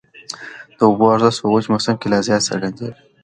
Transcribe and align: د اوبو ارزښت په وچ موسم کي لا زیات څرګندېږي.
د 0.77 0.79
اوبو 0.87 1.05
ارزښت 1.15 1.39
په 1.43 1.47
وچ 1.53 1.65
موسم 1.73 1.95
کي 2.01 2.07
لا 2.11 2.19
زیات 2.27 2.41
څرګندېږي. 2.49 2.99